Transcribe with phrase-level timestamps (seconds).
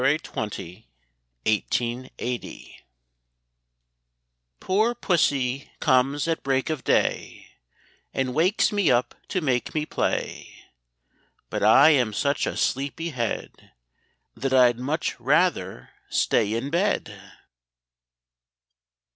[0.03, 0.47] Poor
[4.95, 7.47] pussy comes at break of day,
[8.11, 10.63] And wakes me up to make me play;
[11.51, 13.73] But I am such a sleepy head,
[14.35, 17.33] That I'd much rather stay in bed!